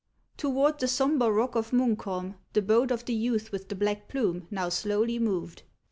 Toward 0.35 0.79
the 0.79 0.87
sombre 0.87 1.29
rock 1.31 1.53
of 1.53 1.69
Munkholm 1.69 2.33
the 2.53 2.63
boat 2.63 2.89
of 2.89 3.05
the 3.05 3.13
youth 3.13 3.51
with 3.51 3.69
the 3.69 3.75
black 3.75 4.07
plume 4.07 4.47
now 4.49 4.67
slowly 4.67 5.19
moved. 5.19 5.61